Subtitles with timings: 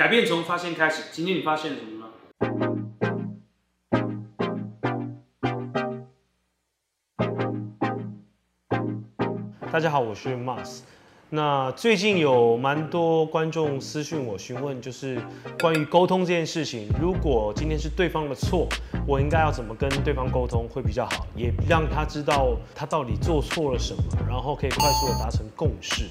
[0.00, 1.02] 改变从发现开始。
[1.12, 2.06] 今天你发现了什么呢？
[9.70, 10.80] 大家好，我是 Mars。
[11.28, 15.20] 那最近有蛮多观众私讯我询问，就是
[15.60, 16.88] 关于沟通这件事情。
[16.98, 18.66] 如果今天是对方的错，
[19.06, 26.06] 我应该要怎么跟对方沟通会比较好，也让他知道他到底做错了什么，然后可以快速的达成共识。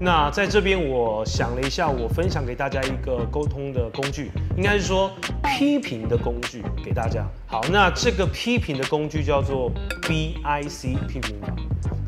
[0.00, 5.10] 那在这边，我想了一下，我分享给大家一个沟通的工具，应该是说
[5.44, 7.24] 批评的工具给大家。
[7.46, 9.70] 好，那这个批评的工具叫做
[10.02, 11.48] BIC 批评法。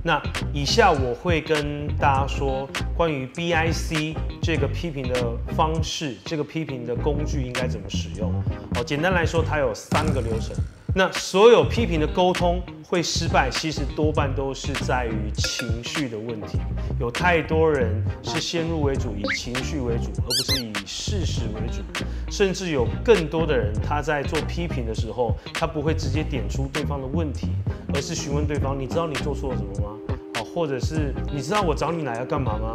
[0.02, 0.20] 那
[0.52, 5.14] 以下我会跟大家说关于 BIC 这个批评的
[5.56, 8.30] 方式，这个批评的工具应该怎么使用。
[8.74, 10.54] 哦，简单来说，它有三个流程。
[10.96, 16.56] 那所有批评的沟通会失败，其实多半都是在于情绪的问题。
[17.00, 21.82] 有太多人是先入为主，以情绪为主，而不是以事实为主。
[22.30, 27.48] 甚至有更多的人，他在做批评的时候，他不会直接点出对方的问题，
[27.92, 29.98] 而是询问对方：“你知道你做错了什么吗？”
[30.36, 32.72] 哦，或者是“你知道我找你来要干嘛吗？”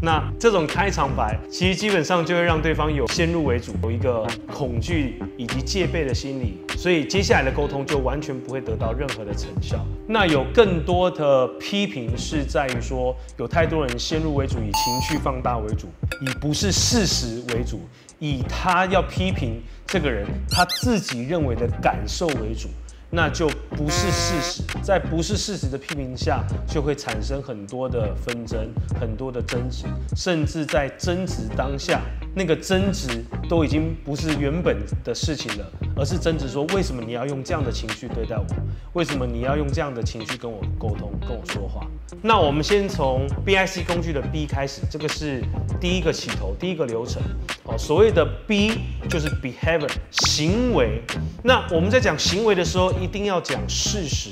[0.00, 9.84] 那这种开场白，其实基本上就会让对方有先入为主，有一个恐惧以及戒备的心理，所以接下来的沟通就完全不会得到任何的成效。
[10.06, 15.88] 那有更多的批评是在于说，有太多人先入为主，以情绪放大为主，
[16.20, 17.80] 以不是事实为主，
[18.20, 22.68] 以他要批评这个人他自己认为的感受为主。
[23.10, 32.02] 那就不是事实，在不是事实的批评下，就会产生很多的纷争，很多的争执，甚至在争执当下，
[32.34, 38.44] 那个争执都已经不是原本的事情了，而是争执说为什么你要用这样的情绪对待我，
[38.92, 41.86] 为什么你要用这样的情绪跟我沟通，跟我说话。
[42.22, 45.42] 那我们先从 BIC 工具的 B 开始，这个是
[45.80, 47.22] 第一个起头，第一个流程。
[47.64, 51.02] 哦，所谓的 B 就是 behavior 行为。
[51.42, 54.30] 那我们在讲行为的时候，一定要讲事实。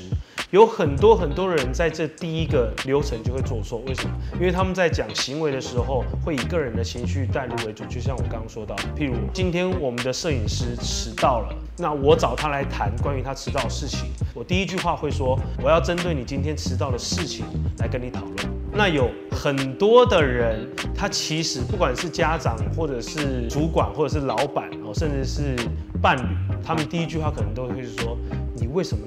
[0.51, 4.11] 有很多很多人在这第一个流程就会做错，为什么？
[4.35, 7.83] 因为他们在讲行为的时候，会以个人的情绪带入为主。
[7.89, 17.45] 就像我刚刚说到，譬如今天我们的摄影师迟到了，那我找他来谈关于他迟到的事情，我第一句话会说，我要针对你今天迟到的事情
[17.79, 18.35] 来跟你讨论。
[18.71, 20.65] 那有很多的人，
[20.95, 25.57] 他其实不管是家长，或者是主管，或者是老板，哦，甚至是
[26.01, 28.17] 伴侣，他们第一句话可能都会是说，
[28.55, 29.03] 你为什么？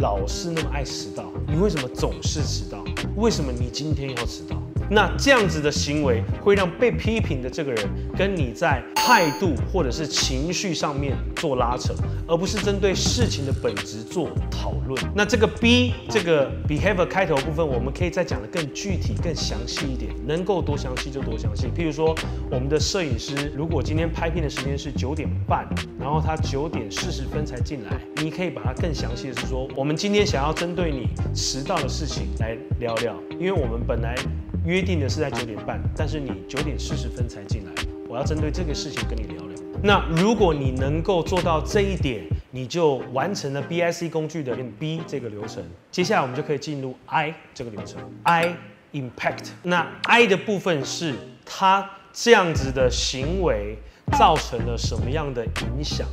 [0.00, 2.84] 老是那么爱迟到，你为什么总是迟到？
[3.16, 4.65] 为什么你今天要迟到？
[4.88, 11.94] 那这样子的行为会让被批评的这个人跟你在态度或者是情绪上面做拉扯，
[12.26, 15.00] 而不是针对事情的本质做讨论。
[15.14, 21.66] 那这个 B 这个 behavior 开头部分，我们可以再讲的更具体、更详细一点，能够多详细就多详细。
[21.66, 22.14] 譬如说，
[22.50, 25.66] 我们的摄影师如果今天拍片的时间是九点半，
[25.98, 34.14] 然后他九点四十分才进来，你可以把它更详细的是说，我们今天想要针对你迟到的事情来聊聊，因为我们本来。
[34.66, 37.70] 约定的是在九点半，但是你九点四十分才进来，
[38.08, 39.56] 我要针对这个事情跟你聊聊。
[39.80, 45.62] 那如果你能够做到这一点，你就完成了 BIC 工具的 B 这个流程。
[45.92, 48.56] 接下来我们就可以进入 I 这个流程，I
[48.92, 49.50] impact。
[49.62, 53.78] 那 I 的部分是它这样子的行为
[54.18, 56.08] 造成了什么样的影响？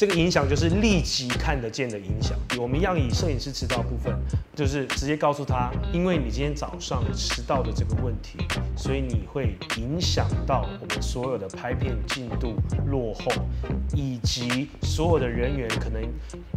[0.00, 2.34] 这个影响就是立即看得见的影响。
[2.58, 4.10] 我们要以摄影师迟到部分，
[4.56, 8.38] 就是直接告诉他，因为你今天早上迟到的这个问题，
[8.74, 12.54] 所以你会影响到我们所有的拍片进度
[12.86, 13.30] 落后，
[13.94, 16.02] 以及所有的人员可能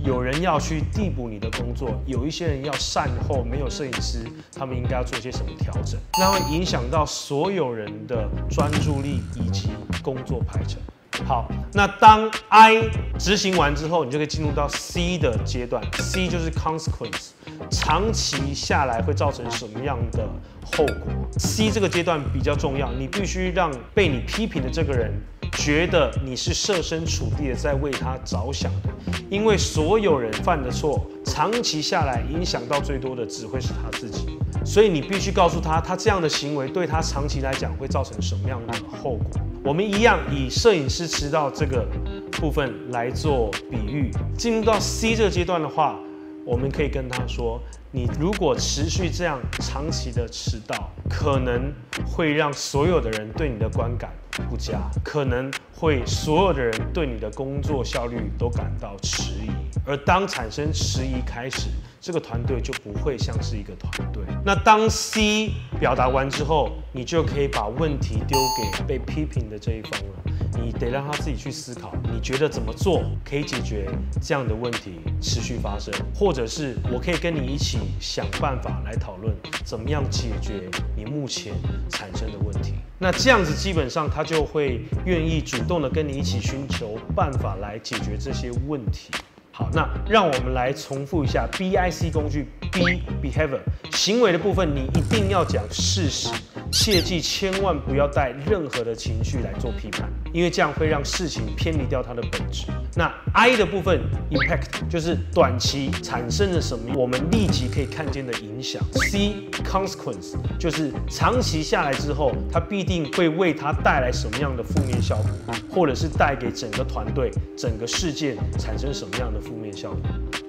[0.05, 4.23] 有人要去递补你的工作，有一些人要善后，没有摄影师，
[4.55, 5.99] 他们应该要做些什么调整？
[6.17, 9.67] 那会影响到所有人的专注力以及
[10.01, 10.79] 工作排程。
[11.27, 12.89] 好，那当 I
[13.23, 15.81] 执行完之后，你就可以进入到 C 的阶段。
[15.93, 17.29] C 就是 consequence，
[17.71, 20.27] 长期下来会造成什么样的
[20.61, 21.07] 后果
[21.39, 25.09] ？C 这个阶段比较重要，你必须让被你批评的这个人
[25.53, 28.89] 觉得你是设身处地的在为他着想的，
[29.29, 39.41] 因为所有人犯的错，长期下来影响到最多的只会是他自己，所以你必须告诉他，他这样的行为对他长期来讲会造成什么样的后果。
[39.63, 41.87] 我们一样以摄影师迟到这个
[42.31, 45.99] 部分来做比喻，进入到 C 这个阶段的话，
[46.45, 47.61] 我们可以跟他说：
[47.95, 51.71] 你如果持续这样长期的迟到，可能
[52.07, 54.11] 会让所有的人对你的观感
[54.49, 59.51] 不佳，可能会所有的人对你的工作效率都感到迟疑。
[59.85, 61.69] 而当产生迟疑开始，
[62.01, 64.23] 这个团队就不会像是一个团队。
[64.43, 70.23] 那当 C 表达完之后，你就可以把问题丢给被批评的这一方了。
[70.55, 73.89] 你得让他自己去思考，你觉得怎么做可以解决
[74.21, 81.53] 这样的问题持续发生，或者是我可以跟你一起想办法来讨论怎么样解决你目前
[81.89, 82.73] 产生的问题。
[82.99, 89.11] 那这样子基本上他就会愿意主动的跟你一起寻求办法来解决这些问题。
[89.51, 93.59] 好，那让我们来重复一下 B I C 工具 B behavior
[93.91, 96.29] 行为的部分，你一定要讲事实。
[96.73, 102.65] 切记，千万不要带任何的情绪来做批判，因为这样会让事情偏离掉它的本质。
[102.95, 108.83] 那 I 的部分，impact 就是短期产生了什么，我们立即可以看见的影响。
[108.93, 120.01] C consequence 就是长期下来之后，它必定会为它带来什么样的负面效果，或者是带给整个团队、整个事件产生什么样的负面效果，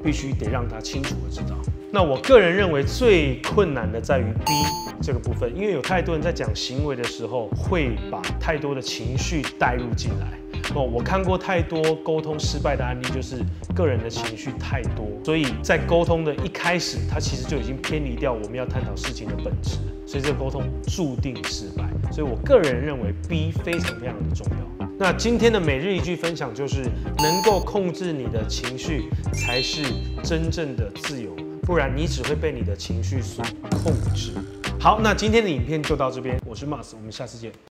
[0.03, 1.55] 必须得让他清楚的知道。
[1.95, 4.53] 那我个人认为最困难的在于 B
[5.01, 10.37] 这个部分，因为有太多人在讲行为的时候，会把太多的情绪带入进来。
[10.75, 13.37] 哦，我看过太多沟通失败的案例，就是
[13.77, 21.85] 个人的情绪太多，所以在沟通的一开始，他其实就已经偏离掉我们要探讨事情的本质，所以这个沟通注定失败。
[22.11, 24.89] 所以我个人认为 B 非常非常的重要。
[24.99, 26.83] 那今天的每日一句分享就是，
[27.19, 29.85] 能够控制你的情绪，才是
[30.25, 31.31] 真正的自由。
[31.65, 33.43] 不然你只会被你的情绪所
[33.83, 34.33] 控制。
[34.79, 37.51] 好，那今天的影片就到这边，我是 Mars，我们下次见。